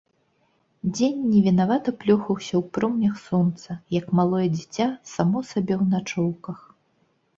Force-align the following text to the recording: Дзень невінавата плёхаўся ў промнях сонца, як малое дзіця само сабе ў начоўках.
Дзень 0.99 1.19
невінавата 1.33 1.89
плёхаўся 2.03 2.53
ў 2.59 2.61
промнях 2.77 3.15
сонца, 3.27 3.69
як 3.99 4.05
малое 4.21 4.47
дзіця 4.55 4.87
само 5.15 5.37
сабе 5.51 5.73
ў 5.81 5.85
начоўках. 5.95 6.59